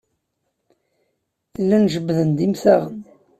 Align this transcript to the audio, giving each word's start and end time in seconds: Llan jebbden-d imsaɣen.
Llan 1.61 1.85
jebbden-d 1.93 2.37
imsaɣen. 2.45 2.99